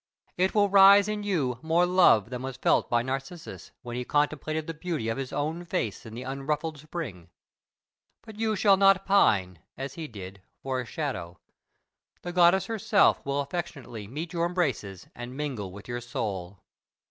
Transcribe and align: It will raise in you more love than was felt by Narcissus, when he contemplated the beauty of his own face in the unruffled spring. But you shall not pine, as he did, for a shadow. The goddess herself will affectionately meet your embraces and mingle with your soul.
It 0.35 0.55
will 0.55 0.67
raise 0.67 1.07
in 1.07 1.21
you 1.21 1.59
more 1.61 1.85
love 1.85 2.31
than 2.31 2.41
was 2.41 2.57
felt 2.57 2.89
by 2.89 3.03
Narcissus, 3.03 3.69
when 3.83 3.95
he 3.95 4.03
contemplated 4.03 4.65
the 4.65 4.73
beauty 4.73 5.09
of 5.09 5.19
his 5.19 5.31
own 5.31 5.63
face 5.63 6.07
in 6.07 6.15
the 6.15 6.23
unruffled 6.23 6.79
spring. 6.79 7.29
But 8.23 8.39
you 8.39 8.55
shall 8.55 8.77
not 8.77 9.05
pine, 9.05 9.59
as 9.77 9.93
he 9.93 10.07
did, 10.07 10.41
for 10.63 10.81
a 10.81 10.85
shadow. 10.85 11.37
The 12.23 12.33
goddess 12.33 12.65
herself 12.65 13.23
will 13.23 13.41
affectionately 13.41 14.07
meet 14.07 14.33
your 14.33 14.47
embraces 14.47 15.05
and 15.13 15.37
mingle 15.37 15.71
with 15.71 15.87
your 15.87 16.01
soul. 16.01 16.63